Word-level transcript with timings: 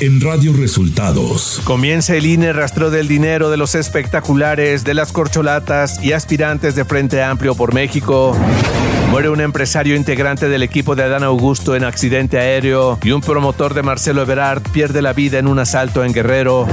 en 0.00 0.20
Radio 0.20 0.54
Resultados. 0.54 1.60
Comienza 1.64 2.16
el 2.16 2.24
INE 2.24 2.54
rastreo 2.54 2.90
del 2.90 3.06
dinero 3.06 3.50
de 3.50 3.58
los 3.58 3.74
espectaculares, 3.74 4.82
de 4.82 4.94
las 4.94 5.12
corcholatas 5.12 6.02
y 6.02 6.12
aspirantes 6.12 6.74
de 6.74 6.86
Frente 6.86 7.22
Amplio 7.22 7.54
por 7.54 7.74
México. 7.74 8.34
Muere 9.10 9.28
un 9.28 9.40
empresario 9.42 9.96
integrante 9.96 10.48
del 10.48 10.62
equipo 10.62 10.96
de 10.96 11.02
Adán 11.02 11.22
Augusto 11.22 11.76
en 11.76 11.84
accidente 11.84 12.38
aéreo 12.38 12.98
y 13.02 13.10
un 13.10 13.20
promotor 13.20 13.74
de 13.74 13.82
Marcelo 13.82 14.22
Eberard 14.22 14.62
pierde 14.72 15.02
la 15.02 15.12
vida 15.12 15.38
en 15.38 15.46
un 15.46 15.58
asalto 15.58 16.02
en 16.02 16.14
Guerrero. 16.14 16.66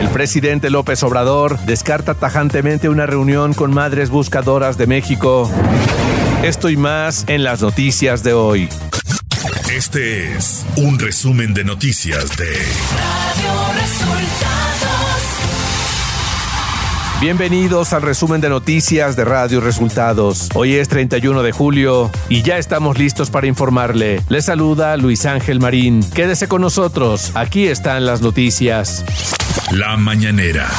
El 0.00 0.08
presidente 0.10 0.70
López 0.70 1.02
Obrador 1.02 1.58
descarta 1.66 2.14
tajantemente 2.14 2.88
una 2.88 3.06
reunión 3.06 3.52
con 3.54 3.74
madres 3.74 4.10
buscadoras 4.10 4.78
de 4.78 4.86
México. 4.86 5.50
Esto 6.44 6.68
y 6.68 6.76
más 6.76 7.24
en 7.26 7.42
las 7.42 7.62
noticias 7.62 8.22
de 8.22 8.32
hoy. 8.32 8.68
Este 9.74 10.36
es 10.36 10.64
un 10.76 11.00
resumen 11.00 11.52
de 11.52 11.64
noticias 11.64 12.36
de 12.36 12.46
Radio 12.46 13.72
Resultados. 13.74 15.22
Bienvenidos 17.20 17.92
al 17.92 18.02
resumen 18.02 18.40
de 18.40 18.50
noticias 18.50 19.16
de 19.16 19.24
Radio 19.24 19.60
Resultados. 19.60 20.48
Hoy 20.54 20.74
es 20.74 20.88
31 20.88 21.42
de 21.42 21.50
julio 21.50 22.12
y 22.28 22.42
ya 22.42 22.58
estamos 22.58 22.98
listos 22.98 23.30
para 23.30 23.48
informarle. 23.48 24.22
Le 24.28 24.42
saluda 24.42 24.96
Luis 24.96 25.26
Ángel 25.26 25.58
Marín. 25.58 26.08
Quédese 26.12 26.46
con 26.46 26.60
nosotros. 26.60 27.32
Aquí 27.34 27.66
están 27.66 28.06
las 28.06 28.20
noticias. 28.20 29.04
La 29.72 29.96
mañanera. 29.96 30.70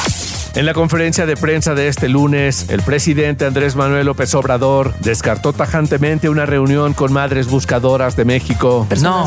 En 0.56 0.64
la 0.64 0.72
conferencia 0.72 1.26
de 1.26 1.36
prensa 1.36 1.74
de 1.74 1.86
este 1.86 2.08
lunes, 2.08 2.70
el 2.70 2.80
presidente 2.80 3.44
Andrés 3.44 3.76
Manuel 3.76 4.06
López 4.06 4.34
Obrador 4.34 4.94
descartó 5.00 5.52
tajantemente 5.52 6.30
una 6.30 6.46
reunión 6.46 6.94
con 6.94 7.12
madres 7.12 7.48
buscadoras 7.48 8.16
de 8.16 8.24
México. 8.24 8.86
No, 9.02 9.26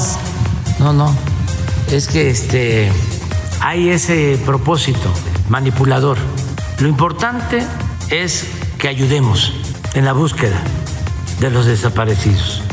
no, 0.80 0.92
no. 0.92 1.16
Es 1.92 2.08
que 2.08 2.32
este 2.32 2.92
hay 3.62 3.90
ese 3.90 4.40
propósito 4.44 5.14
manipulador. 5.50 6.18
Lo 6.80 6.88
importante 6.88 7.64
es 8.10 8.48
que 8.80 8.88
ayudemos 8.88 9.54
en 9.94 10.06
la 10.06 10.14
búsqueda 10.14 10.60
de 11.40 11.52
los 11.52 11.68
desaparecidos. 11.68 12.64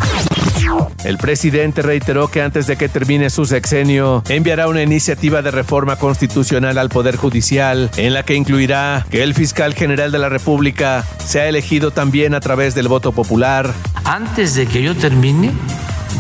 El 1.05 1.19
presidente 1.19 1.83
reiteró 1.83 2.29
que 2.29 2.43
antes 2.43 2.67
de 2.67 2.77
que 2.77 2.89
termine 2.89 3.31
su 3.31 3.47
sexenio, 3.47 4.23
enviará 4.29 4.69
una 4.69 4.83
iniciativa 4.83 5.41
de 5.41 5.51
reforma 5.51 5.97
constitucional 5.97 6.79
al 6.79 6.89
Poder 6.89 7.17
Judicial, 7.17 7.91
en 7.97 8.13
la 8.13 8.25
que 8.25 8.35
incluirá 8.35 9.07
que 9.09 9.23
el 9.23 9.35
fiscal 9.35 9.75
general 9.75 10.11
de 10.11 10.19
la 10.19 10.29
República 10.29 11.05
sea 11.25 11.49
elegido 11.49 11.93
también 11.93 12.35
a 12.35 12.41
través 12.41 12.75
del 12.75 12.89
voto 12.89 13.13
popular. 13.13 13.73
Antes 14.05 14.55
de 14.55 14.67
que 14.67 14.83
yo 14.83 14.97
termine, 14.97 15.53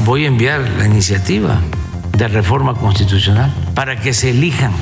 voy 0.04 0.24
a 0.24 0.28
enviar 0.28 0.60
la 0.78 0.86
iniciativa 0.86 1.60
de 2.16 2.28
reforma 2.28 2.74
constitucional 2.74 3.52
para 3.74 4.00
que 4.00 4.14
se 4.14 4.30
elijan 4.30 4.72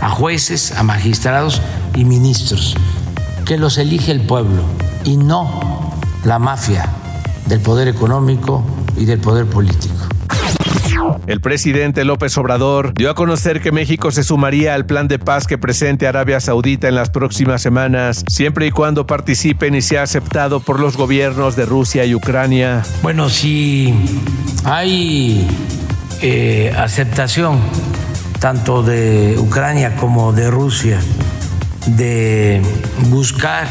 a 0.00 0.08
jueces, 0.08 0.72
a 0.72 0.82
magistrados 0.82 1.60
y 1.94 2.04
ministros, 2.04 2.74
que 3.44 3.58
los 3.58 3.78
elige 3.78 4.12
el 4.12 4.22
pueblo 4.22 4.62
y 5.04 5.16
no 5.16 5.92
la 6.24 6.38
mafia 6.38 6.95
del 7.46 7.60
poder 7.60 7.88
económico 7.88 8.64
y 8.96 9.04
del 9.04 9.20
poder 9.20 9.46
político. 9.46 10.06
El 11.26 11.40
presidente 11.40 12.04
López 12.04 12.36
Obrador 12.38 12.94
dio 12.94 13.10
a 13.10 13.14
conocer 13.14 13.60
que 13.60 13.72
México 13.72 14.10
se 14.10 14.22
sumaría 14.22 14.74
al 14.74 14.86
plan 14.86 15.08
de 15.08 15.18
paz 15.18 15.46
que 15.46 15.58
presente 15.58 16.06
Arabia 16.06 16.40
Saudita 16.40 16.88
en 16.88 16.94
las 16.94 17.10
próximas 17.10 17.62
semanas, 17.62 18.24
siempre 18.28 18.66
y 18.66 18.70
cuando 18.70 19.06
participen 19.06 19.74
y 19.74 19.82
sea 19.82 20.02
aceptado 20.02 20.60
por 20.60 20.80
los 20.80 20.96
gobiernos 20.96 21.56
de 21.56 21.66
Rusia 21.66 22.04
y 22.04 22.14
Ucrania. 22.14 22.82
Bueno, 23.02 23.28
si 23.28 23.94
hay 24.64 25.46
eh, 26.22 26.72
aceptación 26.76 27.58
tanto 28.40 28.82
de 28.82 29.36
Ucrania 29.38 29.96
como 29.96 30.32
de 30.32 30.50
Rusia 30.50 31.00
de 31.86 32.62
buscar 33.08 33.66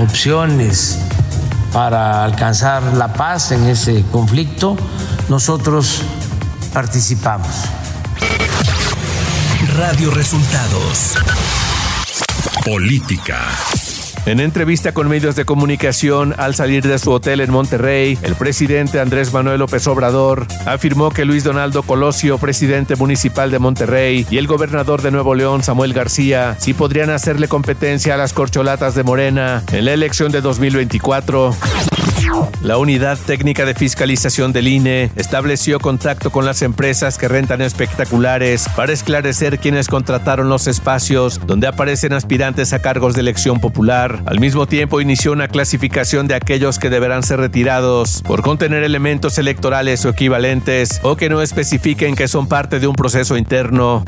opciones 0.00 0.98
para 1.72 2.24
alcanzar 2.24 2.82
la 2.94 3.12
paz 3.12 3.52
en 3.52 3.66
ese 3.66 4.04
conflicto, 4.10 4.76
nosotros 5.28 6.02
participamos. 6.72 7.48
Radio 9.76 10.10
Resultados. 10.10 11.14
Política. 12.64 13.38
En 14.28 14.40
entrevista 14.40 14.92
con 14.92 15.08
medios 15.08 15.36
de 15.36 15.46
comunicación 15.46 16.34
al 16.36 16.54
salir 16.54 16.86
de 16.86 16.98
su 16.98 17.10
hotel 17.10 17.40
en 17.40 17.50
Monterrey, 17.50 18.18
el 18.20 18.34
presidente 18.34 19.00
Andrés 19.00 19.32
Manuel 19.32 19.60
López 19.60 19.86
Obrador 19.86 20.46
afirmó 20.66 21.08
que 21.08 21.24
Luis 21.24 21.44
Donaldo 21.44 21.82
Colosio, 21.82 22.36
presidente 22.36 22.94
municipal 22.94 23.50
de 23.50 23.58
Monterrey, 23.58 24.26
y 24.28 24.36
el 24.36 24.46
gobernador 24.46 25.00
de 25.00 25.12
Nuevo 25.12 25.34
León, 25.34 25.62
Samuel 25.62 25.94
García, 25.94 26.56
sí 26.58 26.74
podrían 26.74 27.08
hacerle 27.08 27.48
competencia 27.48 28.12
a 28.12 28.16
las 28.18 28.34
corcholatas 28.34 28.94
de 28.94 29.02
Morena 29.02 29.62
en 29.72 29.86
la 29.86 29.94
elección 29.94 30.30
de 30.30 30.42
2024. 30.42 31.54
La 32.62 32.76
Unidad 32.76 33.18
Técnica 33.18 33.64
de 33.64 33.74
Fiscalización 33.74 34.52
del 34.52 34.68
INE 34.68 35.10
estableció 35.16 35.78
contacto 35.78 36.30
con 36.30 36.44
las 36.44 36.62
empresas 36.62 37.18
que 37.18 37.28
rentan 37.28 37.60
espectaculares 37.60 38.68
para 38.76 38.92
esclarecer 38.92 39.58
quiénes 39.58 39.88
contrataron 39.88 40.48
los 40.48 40.66
espacios 40.66 41.40
donde 41.46 41.66
aparecen 41.66 42.12
aspirantes 42.12 42.72
a 42.72 42.80
cargos 42.80 43.14
de 43.14 43.20
elección 43.20 43.60
popular. 43.60 44.22
Al 44.26 44.40
mismo 44.40 44.66
tiempo 44.66 45.00
inició 45.00 45.32
una 45.32 45.48
clasificación 45.48 46.28
de 46.28 46.34
aquellos 46.34 46.78
que 46.78 46.90
deberán 46.90 47.22
ser 47.22 47.40
retirados 47.40 48.22
por 48.22 48.42
contener 48.42 48.82
elementos 48.82 49.38
electorales 49.38 50.04
o 50.04 50.10
equivalentes 50.10 51.00
o 51.02 51.16
que 51.16 51.28
no 51.28 51.42
especifiquen 51.42 52.16
que 52.16 52.28
son 52.28 52.48
parte 52.48 52.80
de 52.80 52.86
un 52.86 52.94
proceso 52.94 53.36
interno. 53.36 54.04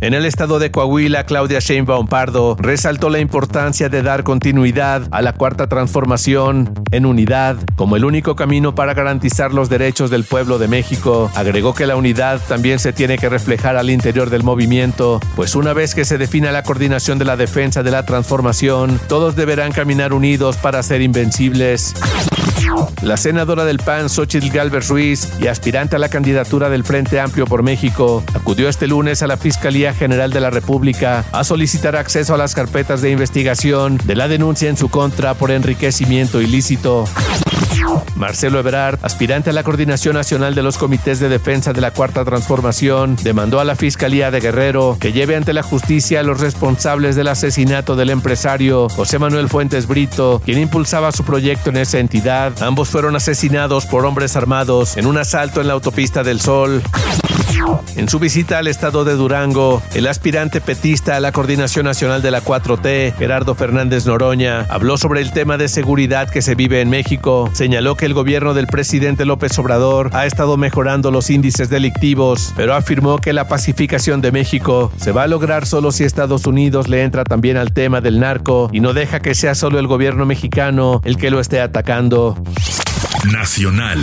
En 0.00 0.14
el 0.14 0.26
estado 0.26 0.58
de 0.58 0.70
Coahuila, 0.70 1.24
Claudia 1.24 1.60
Sheinbaum 1.60 2.06
Pardo 2.06 2.56
resaltó 2.58 3.08
la 3.08 3.20
importancia 3.20 3.88
de 3.88 4.02
dar 4.02 4.24
continuidad 4.24 5.02
a 5.10 5.22
la 5.22 5.32
cuarta 5.32 5.68
transformación 5.68 6.72
en 6.90 7.01
unidad 7.06 7.56
como 7.76 7.96
el 7.96 8.04
único 8.04 8.36
camino 8.36 8.74
para 8.74 8.94
garantizar 8.94 9.52
los 9.52 9.68
derechos 9.68 10.10
del 10.10 10.24
pueblo 10.24 10.58
de 10.58 10.68
México. 10.68 11.30
Agregó 11.34 11.74
que 11.74 11.86
la 11.86 11.96
unidad 11.96 12.40
también 12.48 12.78
se 12.78 12.92
tiene 12.92 13.18
que 13.18 13.28
reflejar 13.28 13.76
al 13.76 13.90
interior 13.90 14.30
del 14.30 14.42
movimiento, 14.42 15.20
pues 15.36 15.54
una 15.54 15.72
vez 15.72 15.94
que 15.94 16.04
se 16.04 16.18
defina 16.18 16.52
la 16.52 16.62
coordinación 16.62 17.18
de 17.18 17.24
la 17.24 17.36
defensa 17.36 17.82
de 17.82 17.90
la 17.90 18.04
transformación, 18.04 19.00
todos 19.08 19.36
deberán 19.36 19.72
caminar 19.72 20.12
unidos 20.12 20.56
para 20.56 20.82
ser 20.82 21.02
invencibles. 21.02 21.94
La 23.02 23.16
senadora 23.16 23.64
del 23.64 23.78
PAN, 23.78 24.08
Xochitl 24.08 24.50
Galvez 24.50 24.88
Ruiz, 24.88 25.28
y 25.40 25.48
aspirante 25.48 25.96
a 25.96 25.98
la 25.98 26.08
candidatura 26.08 26.68
del 26.68 26.84
Frente 26.84 27.20
Amplio 27.20 27.46
por 27.46 27.62
México, 27.62 28.24
acudió 28.34 28.68
este 28.68 28.86
lunes 28.86 29.22
a 29.22 29.26
la 29.26 29.36
Fiscalía 29.36 29.92
General 29.94 30.32
de 30.32 30.40
la 30.40 30.50
República 30.50 31.24
a 31.32 31.44
solicitar 31.44 31.96
acceso 31.96 32.34
a 32.34 32.38
las 32.38 32.54
carpetas 32.54 33.02
de 33.02 33.10
investigación 33.10 33.98
de 34.04 34.16
la 34.16 34.28
denuncia 34.28 34.68
en 34.68 34.76
su 34.76 34.88
contra 34.88 35.34
por 35.34 35.50
enriquecimiento 35.50 36.40
ilícito. 36.40 37.04
Marcelo 38.16 38.60
Ebrard, 38.60 38.98
aspirante 39.02 39.50
a 39.50 39.52
la 39.52 39.62
Coordinación 39.62 40.14
Nacional 40.14 40.54
de 40.54 40.62
los 40.62 40.78
Comités 40.78 41.20
de 41.20 41.28
Defensa 41.28 41.72
de 41.72 41.80
la 41.80 41.90
Cuarta 41.90 42.24
Transformación, 42.24 43.16
demandó 43.22 43.60
a 43.60 43.64
la 43.64 43.76
Fiscalía 43.76 44.30
de 44.30 44.40
Guerrero 44.40 44.96
que 45.00 45.12
lleve 45.12 45.36
ante 45.36 45.52
la 45.52 45.62
justicia 45.62 46.20
a 46.20 46.22
los 46.22 46.40
responsables 46.40 47.16
del 47.16 47.28
asesinato 47.28 47.96
del 47.96 48.10
empresario 48.10 48.88
José 48.88 49.18
Manuel 49.18 49.48
Fuentes 49.48 49.86
Brito, 49.86 50.40
quien 50.44 50.58
impulsaba 50.58 51.12
su 51.12 51.24
proyecto 51.24 51.70
en 51.70 51.78
esa 51.78 51.98
entidad. 51.98 52.52
Ambos 52.62 52.90
fueron 52.90 53.16
asesinados 53.16 53.86
por 53.86 54.06
hombres 54.06 54.36
armados 54.36 54.96
en 54.96 55.06
un 55.06 55.18
asalto 55.18 55.60
en 55.60 55.66
la 55.66 55.72
autopista 55.72 56.22
del 56.22 56.40
Sol. 56.40 56.80
En 57.96 58.08
su 58.08 58.18
visita 58.18 58.58
al 58.58 58.68
estado 58.68 59.04
de 59.04 59.14
Durango, 59.14 59.82
el 59.94 60.06
aspirante 60.06 60.60
petista 60.60 61.16
a 61.16 61.20
la 61.20 61.30
Coordinación 61.30 61.84
Nacional 61.84 62.22
de 62.22 62.30
la 62.30 62.42
4T, 62.42 63.14
Gerardo 63.16 63.54
Fernández 63.54 64.06
Noroña, 64.06 64.66
habló 64.68 64.96
sobre 64.96 65.20
el 65.20 65.32
tema 65.32 65.56
de 65.56 65.68
seguridad 65.68 66.28
que 66.28 66.42
se 66.42 66.54
vive 66.54 66.80
en 66.80 66.90
México. 66.90 67.50
Señaló 67.52 67.94
que 67.94 68.06
el 68.06 68.14
gobierno 68.14 68.54
del 68.54 68.66
presidente 68.66 69.24
López 69.24 69.58
Obrador 69.58 70.10
ha 70.12 70.26
estado 70.26 70.56
mejorando 70.56 71.10
los 71.10 71.30
índices 71.30 71.70
delictivos, 71.70 72.52
pero 72.56 72.74
afirmó 72.74 73.18
que 73.18 73.32
la 73.32 73.46
pacificación 73.46 74.20
de 74.20 74.32
México 74.32 74.90
se 74.96 75.12
va 75.12 75.24
a 75.24 75.28
lograr 75.28 75.66
solo 75.66 75.92
si 75.92 76.04
Estados 76.04 76.46
Unidos 76.46 76.88
le 76.88 77.02
entra 77.02 77.24
también 77.24 77.56
al 77.56 77.72
tema 77.72 78.00
del 78.00 78.18
narco 78.18 78.68
y 78.72 78.80
no 78.80 78.94
deja 78.94 79.20
que 79.20 79.34
sea 79.34 79.54
solo 79.54 79.78
el 79.78 79.86
gobierno 79.86 80.26
mexicano 80.26 81.00
el 81.04 81.16
que 81.16 81.30
lo 81.30 81.40
esté 81.40 81.60
atacando. 81.60 82.36
Nacional. 83.30 84.00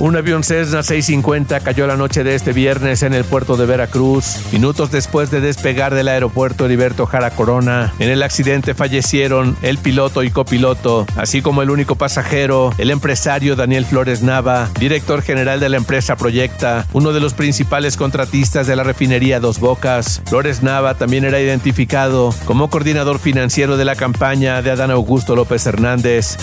Un 0.00 0.14
avión 0.16 0.44
Cessna 0.44 0.84
650 0.84 1.58
cayó 1.58 1.88
la 1.88 1.96
noche 1.96 2.22
de 2.22 2.36
este 2.36 2.52
viernes 2.52 3.02
en 3.02 3.14
el 3.14 3.24
puerto 3.24 3.56
de 3.56 3.66
Veracruz, 3.66 4.36
minutos 4.52 4.92
después 4.92 5.28
de 5.32 5.40
despegar 5.40 5.92
del 5.92 6.06
aeropuerto 6.06 6.66
Heriberto 6.66 7.04
Jara 7.04 7.30
Corona. 7.30 7.92
En 7.98 8.08
el 8.08 8.22
accidente 8.22 8.74
fallecieron 8.74 9.56
el 9.60 9.78
piloto 9.78 10.22
y 10.22 10.30
copiloto, 10.30 11.04
así 11.16 11.42
como 11.42 11.62
el 11.62 11.70
único 11.70 11.96
pasajero, 11.96 12.72
el 12.78 12.92
empresario 12.92 13.56
Daniel 13.56 13.86
Flores 13.86 14.22
Nava, 14.22 14.70
director 14.78 15.20
general 15.20 15.58
de 15.58 15.68
la 15.68 15.78
empresa 15.78 16.14
Proyecta, 16.14 16.86
uno 16.92 17.12
de 17.12 17.18
los 17.18 17.34
principales 17.34 17.96
contratistas 17.96 18.68
de 18.68 18.76
la 18.76 18.84
refinería 18.84 19.40
Dos 19.40 19.58
Bocas. 19.58 20.22
Flores 20.26 20.62
Nava 20.62 20.94
también 20.94 21.24
era 21.24 21.40
identificado 21.40 22.32
como 22.44 22.70
coordinador 22.70 23.18
financiero 23.18 23.76
de 23.76 23.84
la 23.84 23.96
campaña 23.96 24.62
de 24.62 24.70
Adán 24.70 24.92
Augusto 24.92 25.34
López 25.34 25.66
Hernández. 25.66 26.36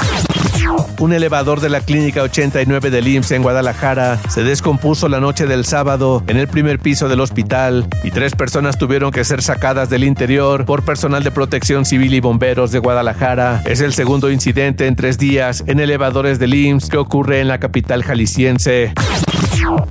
Un 1.00 1.13
elevador 1.13 1.62
de 1.62 1.69
la 1.69 1.81
Clínica 1.81 2.22
89 2.22 2.89
del 2.89 3.07
IMSS 3.07 3.31
en 3.31 3.44
Guadalajara 3.44 4.19
se 4.30 4.44
descompuso 4.44 5.10
la 5.10 5.19
noche 5.19 5.45
del 5.45 5.66
sábado 5.66 6.24
en 6.27 6.38
el 6.38 6.48
primer 6.48 6.80
piso 6.80 7.10
del 7.10 7.19
hospital 7.19 7.88
y 8.04 8.12
tres 8.12 8.36
personas 8.36 8.77
tuvieron 8.77 9.12
que 9.12 9.24
ser 9.24 9.42
sacadas 9.42 9.89
del 9.89 10.04
interior 10.04 10.66
por 10.66 10.83
personal 10.83 11.24
de 11.24 11.31
protección 11.31 11.86
civil 11.86 12.13
y 12.13 12.19
bomberos 12.19 12.72
de 12.72 12.80
Guadalajara. 12.80 13.62
Es 13.66 13.81
el 13.81 13.94
segundo 13.94 14.31
incidente 14.31 14.88
en 14.88 14.95
tres 14.95 15.18
días 15.18 15.63
en 15.68 15.80
elevadores 15.80 16.39
del 16.39 16.54
IMSS 16.54 16.89
que 16.89 16.98
ocurre 16.98 17.42
en 17.42 17.48
la 17.48 17.60
capital 17.60 18.04
jalisciense. 18.04 18.94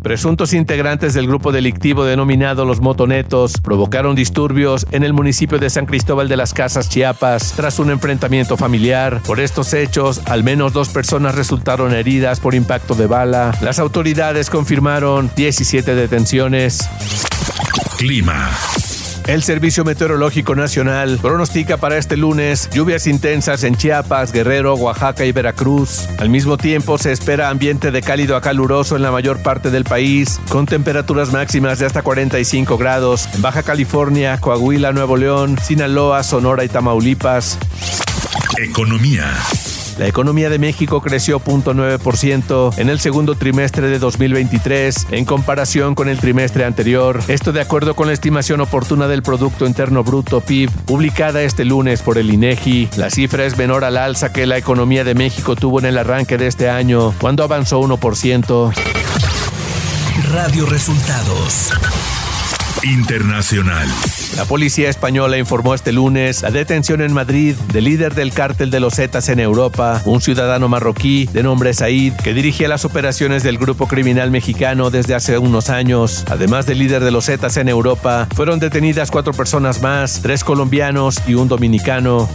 Presuntos 0.02 0.52
integrantes 0.52 1.14
del 1.14 1.26
grupo 1.26 1.52
delictivo 1.52 2.04
denominado 2.04 2.64
Los 2.64 2.80
Motonetos 2.80 3.54
provocaron 3.62 4.14
disturbios 4.14 4.86
en 4.90 5.04
el 5.04 5.12
municipio 5.12 5.58
de 5.58 5.70
San 5.70 5.86
Cristóbal 5.86 6.28
de 6.28 6.36
las 6.36 6.54
Casas, 6.54 6.88
Chiapas, 6.88 7.54
tras 7.56 7.78
un 7.78 7.90
enfrentamiento 7.90 8.56
familiar. 8.56 9.20
Por 9.26 9.40
estos 9.40 9.72
hechos, 9.74 10.22
al 10.26 10.44
menos 10.44 10.72
dos 10.72 10.88
personas 10.88 11.34
resultaron 11.34 11.94
heridas 11.94 12.40
por 12.40 12.54
impacto 12.54 12.94
de 12.94 13.06
bala. 13.06 13.56
Las 13.60 13.78
autoridades 13.78 14.50
confirmaron 14.50 15.30
17 15.36 15.94
detenciones. 15.94 16.88
Clima. 17.98 18.50
El 19.26 19.42
Servicio 19.42 19.84
Meteorológico 19.84 20.54
Nacional 20.54 21.18
pronostica 21.20 21.78
para 21.78 21.96
este 21.96 22.16
lunes 22.16 22.68
lluvias 22.70 23.06
intensas 23.06 23.64
en 23.64 23.74
Chiapas, 23.74 24.32
Guerrero, 24.32 24.74
Oaxaca 24.74 25.24
y 25.24 25.32
Veracruz. 25.32 26.06
Al 26.18 26.28
mismo 26.28 26.58
tiempo 26.58 26.98
se 26.98 27.10
espera 27.10 27.48
ambiente 27.48 27.90
de 27.90 28.02
cálido 28.02 28.36
a 28.36 28.42
caluroso 28.42 28.96
en 28.96 29.02
la 29.02 29.10
mayor 29.10 29.42
parte 29.42 29.70
del 29.70 29.84
país, 29.84 30.40
con 30.50 30.66
temperaturas 30.66 31.32
máximas 31.32 31.78
de 31.78 31.86
hasta 31.86 32.02
45 32.02 32.76
grados 32.76 33.28
en 33.34 33.40
Baja 33.40 33.62
California, 33.62 34.38
Coahuila, 34.40 34.92
Nuevo 34.92 35.16
León, 35.16 35.56
Sinaloa, 35.62 36.22
Sonora 36.22 36.62
y 36.64 36.68
Tamaulipas. 36.68 37.58
Economía. 38.58 39.32
La 39.98 40.06
economía 40.08 40.50
de 40.50 40.58
México 40.58 41.00
creció 41.00 41.40
0.9% 41.40 42.78
en 42.78 42.88
el 42.88 42.98
segundo 42.98 43.34
trimestre 43.34 43.88
de 43.88 43.98
2023 43.98 45.08
en 45.10 45.24
comparación 45.24 45.94
con 45.94 46.08
el 46.08 46.18
trimestre 46.18 46.64
anterior. 46.64 47.20
Esto 47.28 47.52
de 47.52 47.60
acuerdo 47.60 47.94
con 47.94 48.08
la 48.08 48.12
estimación 48.12 48.60
oportuna 48.60 49.06
del 49.06 49.22
Producto 49.22 49.66
Interno 49.66 50.02
Bruto 50.02 50.40
PIB 50.40 50.70
publicada 50.84 51.42
este 51.42 51.64
lunes 51.64 52.02
por 52.02 52.18
el 52.18 52.32
INEGI. 52.32 52.90
La 52.96 53.10
cifra 53.10 53.44
es 53.44 53.56
menor 53.56 53.84
al 53.84 53.96
alza 53.96 54.32
que 54.32 54.46
la 54.46 54.58
economía 54.58 55.04
de 55.04 55.14
México 55.14 55.56
tuvo 55.56 55.78
en 55.78 55.86
el 55.86 55.98
arranque 55.98 56.38
de 56.38 56.48
este 56.48 56.68
año, 56.68 57.14
cuando 57.20 57.44
avanzó 57.44 57.80
1%. 57.80 58.72
Radio 60.32 60.66
Resultados. 60.66 61.70
Internacional. 62.82 63.88
La 64.36 64.44
policía 64.44 64.90
española 64.90 65.38
informó 65.38 65.74
este 65.74 65.92
lunes 65.92 66.42
la 66.42 66.50
detención 66.50 67.00
en 67.00 67.12
Madrid 67.12 67.54
del 67.72 67.84
líder 67.84 68.14
del 68.14 68.32
cártel 68.32 68.70
de 68.70 68.80
los 68.80 68.94
Zetas 68.94 69.28
en 69.28 69.40
Europa, 69.40 70.02
un 70.04 70.20
ciudadano 70.20 70.68
marroquí 70.68 71.26
de 71.26 71.42
nombre 71.42 71.72
Said, 71.72 72.14
que 72.16 72.34
dirigía 72.34 72.68
las 72.68 72.84
operaciones 72.84 73.42
del 73.42 73.58
grupo 73.58 73.86
criminal 73.86 74.30
mexicano 74.30 74.90
desde 74.90 75.14
hace 75.14 75.38
unos 75.38 75.70
años. 75.70 76.24
Además 76.28 76.66
del 76.66 76.78
líder 76.78 77.04
de 77.04 77.10
los 77.10 77.26
Zetas 77.26 77.56
en 77.56 77.68
Europa, 77.68 78.26
fueron 78.34 78.58
detenidas 78.58 79.10
cuatro 79.10 79.32
personas 79.32 79.80
más, 79.80 80.20
tres 80.22 80.44
colombianos 80.44 81.22
y 81.26 81.34
un 81.34 81.48
dominicano. 81.48 82.28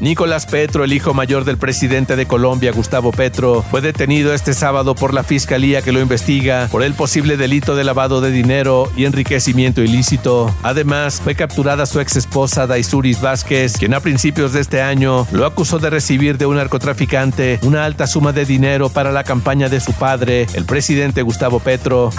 Nicolás 0.00 0.46
Petro, 0.46 0.84
el 0.84 0.92
hijo 0.92 1.14
mayor 1.14 1.44
del 1.44 1.58
presidente 1.58 2.16
de 2.16 2.26
Colombia, 2.26 2.72
Gustavo 2.72 3.12
Petro, 3.12 3.62
fue 3.70 3.80
detenido 3.80 4.34
este 4.34 4.54
sábado 4.54 4.94
por 4.94 5.14
la 5.14 5.22
fiscalía 5.22 5.82
que 5.82 5.92
lo 5.92 6.00
investiga 6.00 6.68
por 6.70 6.82
el 6.82 6.94
posible 6.94 7.36
delito 7.36 7.76
de 7.76 7.84
lavado 7.84 8.20
de 8.20 8.30
dinero 8.30 8.90
y 8.96 9.04
enriquecimiento 9.04 9.82
ilícito. 9.82 10.54
Además, 10.62 11.20
fue 11.22 11.34
capturada 11.34 11.86
su 11.86 12.00
ex 12.00 12.16
esposa 12.16 12.66
Daisuris 12.66 13.20
Vázquez, 13.20 13.76
quien 13.78 13.94
a 13.94 14.00
principios 14.00 14.52
de 14.52 14.60
este 14.60 14.82
año 14.82 15.26
lo 15.32 15.46
acusó 15.46 15.78
de 15.78 15.90
recibir 15.90 16.38
de 16.38 16.46
un 16.46 16.56
narcotraficante 16.56 17.58
una 17.62 17.84
alta 17.84 18.06
suma 18.06 18.32
de 18.32 18.44
dinero 18.44 18.88
para 18.88 19.12
la 19.12 19.24
campaña 19.24 19.68
de 19.68 19.80
su 19.80 19.92
padre, 19.92 20.46
el 20.54 20.64
presidente 20.64 21.22
Gustavo 21.22 21.60
Petro. 21.60 22.10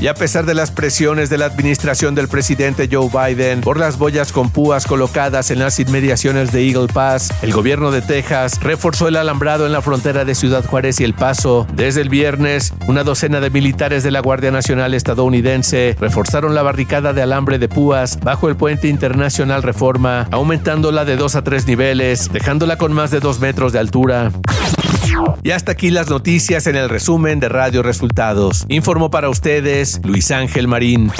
Y 0.00 0.08
a 0.08 0.14
pesar 0.14 0.46
de 0.46 0.54
las 0.54 0.70
presiones 0.70 1.30
de 1.30 1.38
la 1.38 1.46
administración 1.46 2.14
del 2.14 2.28
presidente 2.28 2.88
Joe 2.90 3.08
Biden 3.08 3.60
por 3.60 3.78
las 3.78 3.98
boyas 3.98 4.32
con 4.32 4.50
púas 4.50 4.86
colocadas 4.86 5.50
en 5.50 5.60
las 5.60 5.78
inmediaciones 5.78 6.50
de 6.50 6.66
Eagle 6.66 6.88
Pass, 6.92 7.32
el 7.42 7.52
gobierno 7.52 7.90
de 7.90 8.02
Texas 8.02 8.60
reforzó 8.60 9.08
el 9.08 9.16
alambrado 9.16 9.66
en 9.66 9.72
la 9.72 9.82
frontera 9.82 10.24
de 10.24 10.34
Ciudad 10.34 10.64
Juárez 10.64 11.00
y 11.00 11.04
El 11.04 11.14
Paso. 11.14 11.66
Desde 11.74 12.00
el 12.00 12.08
viernes, 12.08 12.74
una 12.88 13.04
docena 13.04 13.40
de 13.40 13.50
militares 13.50 14.02
de 14.02 14.10
la 14.10 14.20
Guardia 14.20 14.50
Nacional 14.50 14.94
estadounidense 14.94 15.96
reforzaron 16.00 16.54
la 16.54 16.62
barricada 16.62 17.12
de 17.12 17.22
alambre 17.22 17.58
de 17.58 17.68
púas 17.68 18.18
bajo 18.20 18.48
el 18.48 18.56
puente 18.56 18.88
internacional 18.88 19.62
Reforma, 19.62 20.26
aumentándola 20.30 21.04
de 21.04 21.16
2 21.16 21.36
a 21.36 21.44
3 21.44 21.66
niveles, 21.66 22.32
dejándola 22.32 22.76
con 22.76 22.92
más 22.92 23.10
de 23.10 23.20
2 23.20 23.40
metros 23.40 23.72
de 23.72 23.78
altura. 23.78 24.32
Y 25.42 25.50
hasta 25.50 25.72
aquí 25.72 25.90
las 25.90 26.08
noticias 26.08 26.66
en 26.66 26.76
el 26.76 26.88
resumen 26.88 27.40
de 27.40 27.48
Radio 27.48 27.82
Resultados. 27.82 28.64
Informó 28.68 29.10
para 29.10 29.28
ustedes 29.28 30.00
Luis 30.04 30.30
Ángel 30.30 30.68
Marín. 30.68 31.10